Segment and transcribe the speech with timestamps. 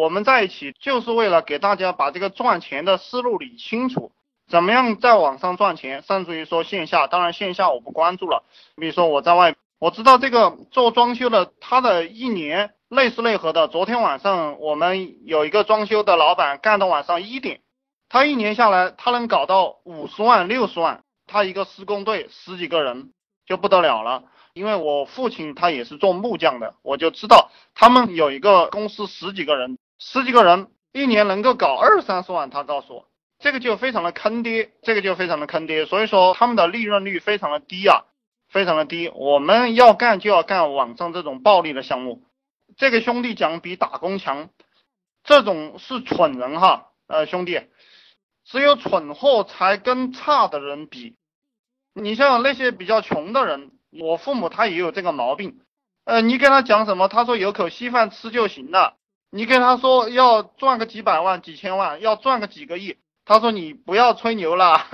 [0.00, 4.12] 我们在一起就是为了给大家把这个赚钱的思路理清楚，
[4.48, 8.42] 怎么样在网上赚钱，甚至于说线下，当然线下我不关注了。
[8.76, 13.68] 比如说我在外，我知道这个做装修的，他的一年累是累合的。
[13.68, 17.60] 昨天晚上我们有一个装修的老板干到晚上一点，
[18.08, 23.12] 他一年下来他能搞到五十万、六十万，他一个施工队十几个人
[23.44, 24.24] 就不得了了。
[24.54, 32.50] 因为我父亲他也是做木匠的，我就知道他们有一个公司十几个人，十几个人一年能够搞二三十万。
[32.50, 35.86] 他告诉我，这个就非常的坑爹，这个就非常的坑爹。
[35.86, 38.06] 所以说他们的利润率非常的低啊，
[38.48, 39.08] 非常的低。
[39.14, 42.24] 我们要干就要干网上这种暴利的项目。
[42.76, 44.48] 这个兄弟讲比打工强，
[45.22, 47.60] 这种是蠢人哈，呃兄弟，
[48.44, 51.14] 只有蠢货才跟差的人比。
[51.94, 53.70] 你像那些比较穷的人。
[53.92, 55.62] 我父母他也有这个毛病，
[56.04, 58.99] 呃，你跟他讲什么，他说有口稀饭吃就行了。
[59.30, 64.84] 你跟他说要赚个几百万、几千万，要赚个几个亿，他说你不要吹牛了，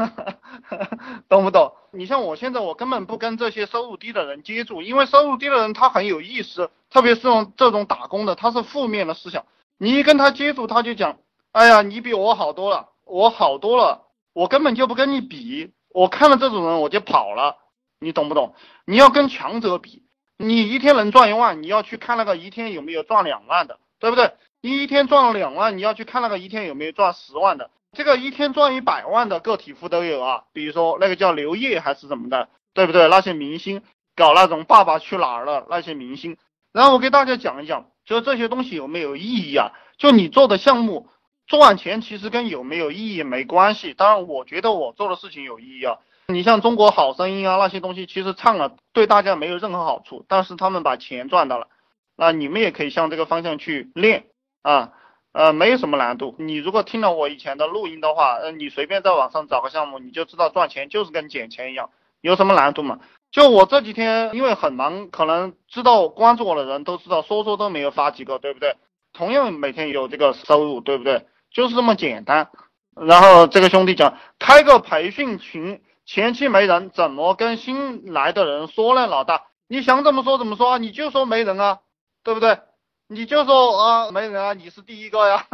[1.28, 1.72] 懂不懂？
[1.90, 7.22] 你像我现在，我根本不跟这些收入低的人接触，因为收入低的人他很有意思，特别是
[7.56, 9.44] 这种打工的，他是负面的思想。
[9.78, 11.18] 你一跟他接触，他就讲，
[11.52, 14.02] 哎呀，你比我好多了，我好多了，
[14.34, 17.56] 我根本就不跟你比，我看了这种人我就跑了。
[17.98, 18.54] 你懂不懂？
[18.84, 20.02] 你要跟强者比，
[20.36, 24.32] 你一天能赚一万，你要去看那个一天有没有赚两万的，对不对？
[24.62, 27.70] 你一天赚了两万，你要去看那个一天有没有赚十万的。
[27.92, 33.08] 这个一天赚一百万的个体户都有啊，比如说那个叫刘烨还是怎么的，对不对？
[33.08, 33.82] 那些明星
[34.14, 36.36] 搞那种《爸爸去哪儿了》那些明星，
[36.72, 39.72] 然后我给大家讲一讲，就这些东西有没有意义啊？
[39.96, 41.08] 就你做的项目
[41.46, 43.94] 赚钱，其实跟有没有意义没关系。
[43.94, 45.96] 当然，我觉得我做的事情有意义啊。
[46.28, 51.68] 你像中国好声音啊那些东西，其实唱了对大家没有任何好处，但是他们把钱赚到了，
[52.16, 54.24] 那你们也可以向这个方向去练
[54.62, 54.92] 啊，
[55.32, 56.34] 呃，没有什么难度。
[56.38, 62.98] 你如果听了我以前的录音的话，呃，你随便在网上找个项目，你就知道赚钱就是跟捡钱一样，有什么难度嘛？
[63.30, 68.76] 就我这几天因为很忙，可能知道关注我的人都知道，说说都没有发几个，对不对？
[69.12, 71.26] 同样每天有这个收入，对不对？
[71.50, 72.50] 就是这么简单。
[72.94, 75.82] 然后这个兄弟讲开个培训群。
[76.08, 79.08] 前期没人，怎么跟新来的人说呢？
[79.08, 80.78] 老大，你想怎么说怎么说？
[80.78, 81.80] 你就说没人啊，
[82.26, 82.58] 对不对？
[83.06, 85.46] 你就说啊，没人啊，你是第一个呀。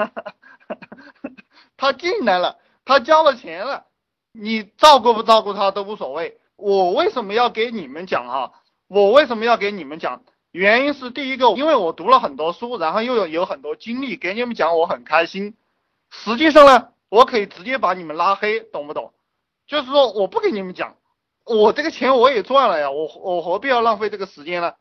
[1.77, 2.57] 他进来了，
[2.87, 3.85] 他交了钱了，
[4.33, 6.41] 你照顾不照顾他都无所谓。
[6.57, 8.53] 我为什么要给你们讲啊？
[8.89, 10.23] 我为什么要给你们讲？
[10.51, 15.55] 原因是第一个，因为我读了很多书，然后又有有很多经历，给你们讲我很开心。
[16.09, 19.13] 实际上呢，我可以直接把你们拉黑，懂不懂？
[19.67, 20.97] 就是说，我不给你们讲，
[21.45, 24.73] 我这个钱我也赚了呀，我我何必要浪费这个时间呢？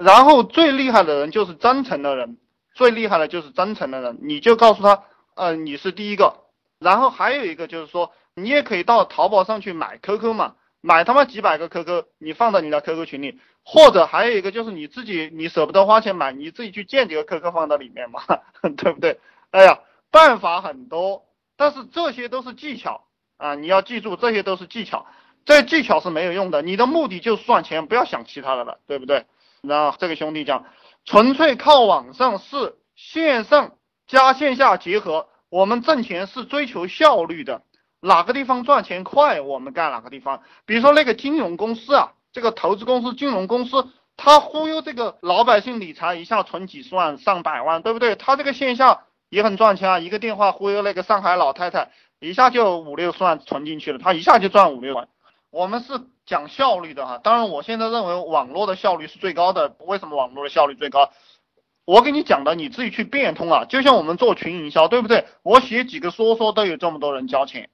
[0.00, 2.38] 然后最厉害的人就是真诚的人，
[2.74, 6.44] 最厉害的就是真诚的人，你就告诉他，呃，你是第一个。
[6.78, 18.20] 然后还有一个就是说，你也可以到淘宝上去买 QQ 嘛，买他妈几百个 QQ，你放到你的 QQ 群里，或者还有一个就是你自己，你舍不得花钱买，你自己去建几个 QQ 放到里面嘛，
[18.76, 19.20] 对不对？
[19.50, 19.80] 哎呀，
[20.10, 21.24] 办法很多，
[21.56, 23.02] 但是这些都是技巧。
[23.38, 25.04] 啊，你要记住，这些都是技巧，
[25.44, 26.62] 这技巧是没有用的。
[26.62, 29.26] 你的目的就是赚钱，不要想其他的了，对不对？
[29.66, 30.64] 然后这个兄弟讲，
[31.04, 33.72] 纯粹靠网上是线上
[34.06, 37.62] 加线下结合，我们挣钱是追求效率的，
[38.00, 40.42] 哪个地方赚钱快，我们干哪个地方。
[40.64, 48.16] 比如说那个金融公司啊，这个投资公司、金融公司，他忽悠这个老百姓理财，一下存几十万、上百万，对不对？
[48.16, 51.90] 他这个线下也很赚钱啊，一个电话忽悠那个上海老太太。
[52.18, 55.06] 一下就五六十万存进去了，他一下就赚五六万。
[55.56, 55.94] 我们是
[56.26, 59.74] 讲效率的哈，当然我现在认为网络的效率是最高的。
[59.86, 61.10] 为什么网络的效率最高？
[61.86, 63.64] 我给你讲的，你自己去变通啊。
[63.64, 65.24] 就像我们做群营销，对不对？
[65.42, 67.70] 我写几个说说都有这么多人交钱。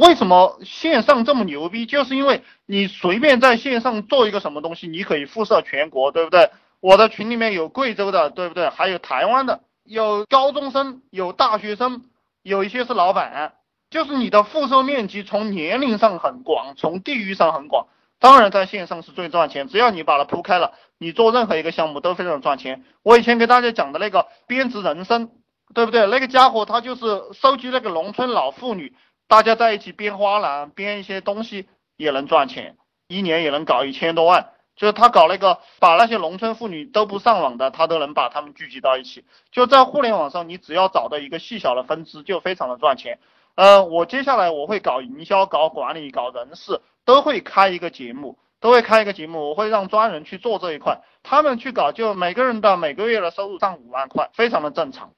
[0.00, 1.86] 为什么线上这么牛逼？
[1.86, 6.50] 就是因为你随便在线上做一个什么东西，你可以辐射全国，对不对？
[6.80, 8.68] 我的群里面有贵州的，对不对？
[8.68, 12.02] 还有台湾的，有高中生，有大学生，
[12.42, 13.52] 有一些是老板。
[13.92, 19.68] 就是你的辐射面积从年龄上很广，从地域上很广，当然在线上是最赚钱。
[19.68, 22.84] 只要你把它铺开了，你做任何一个项目都非常赚钱。
[23.02, 25.28] 我以前给大家讲的那个编织人参，
[25.74, 26.06] 对不对？
[26.06, 27.02] 那个家伙他就是
[27.34, 28.94] 收集那个农村老妇女，
[29.28, 31.68] 大家在一起编花篮，编一些东西
[31.98, 32.78] 也能赚钱，
[33.08, 34.48] 一年也能搞一千多万。
[34.74, 39.26] 就是他搞那个把那些农村妇女都不上网的，他都能把他们聚集到一起。
[39.50, 43.18] 就在互联网上，你只要找到一个细小的分支，就非常的赚钱。
[43.54, 55.12] 呃，我接下来我会搞营销、搞管理、搞人事，都会开一个节目，都会开一个节目，我会让专人去做这一块，他们去搞，就每个人的每个月的收入上五万块，非常的正常，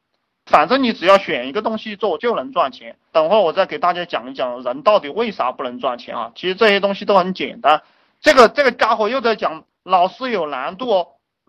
[0.46, 2.96] 反正你只要选一个东西做就能赚钱。
[3.12, 6.32] 等会儿我再给大家讲一讲人到底为啥不能赚钱啊？
[6.34, 7.82] 其实这些东西都很简单。
[8.20, 11.08] 这个这个家伙又在讲老师有难度哦，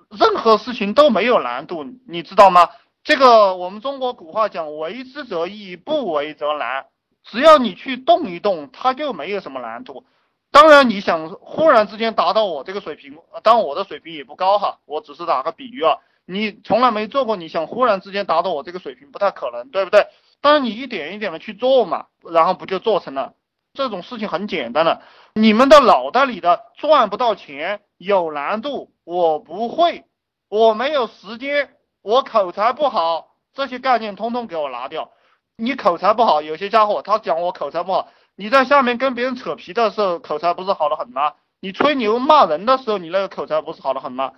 [0.10, 2.70] 任何事情都没有难度，你知道吗？
[3.06, 6.88] 这个我们中国古话讲为之则易，不为则难。
[7.24, 10.06] 只要你去动一动，它就没有什么难度。
[10.52, 16.00] 当然，你想忽然之间达到我这个水平，当然我的水平也不高哈，我只是打个比喻啊。
[16.26, 20.08] 你从来没做过，你想忽然之间达到我这个水平，不太可能，对不对？
[20.42, 23.34] 但是你一点一点的去做嘛，然后不就做成了？
[23.76, 25.04] 这种事情很简单的，
[25.36, 30.06] 你们的脑袋里的赚不到钱有难度，我不会，
[30.50, 31.75] 我没有时间，
[32.06, 35.10] 我口才不好，这些概念通通给我拿掉。
[35.58, 38.10] 你口才不好，有些家伙他讲我口才不好。
[38.36, 41.34] 你在下面跟别人扯皮的时候，口才不是好的很吗？
[41.62, 44.34] 你吹牛骂人的时候，你那个口才不是好的很吗？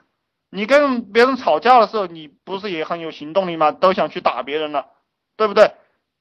[0.49, 3.73] 你跟别人吵架的时候，你不是也很有行动力吗？
[3.73, 4.85] 都想去打别人了，
[5.35, 5.73] 对不对？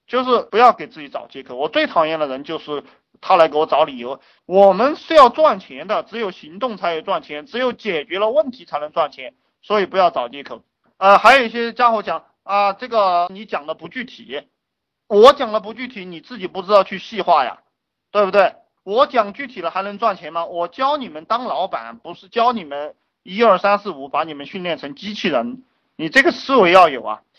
[0.09, 1.55] 就是不要给自己找借口。
[1.55, 2.83] 我最讨厌的人就是
[3.21, 4.19] 他来给我找理由。
[4.47, 9.35] 我们是要赚钱的，只有行动才有赚钱，只有解决了问题才能赚钱。
[9.63, 10.63] 所以不要找借口。
[10.99, 14.43] 呃，还有一些家伙讲啊，这个你讲的不具体，
[15.09, 17.59] 我讲的不具体，你自己不知道去细化呀。
[18.13, 18.55] 对不对？
[18.83, 20.47] 我讲具体了还能赚钱吗？
[20.47, 25.65] 我教你们当老板，不是教你们一二三四五把你们训练成机器人，
[25.97, 27.23] 你这个思维要有啊。